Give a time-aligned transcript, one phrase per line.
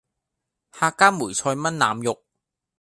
[0.03, 0.11] 客家梅
[1.31, 2.23] 菜炆腩肉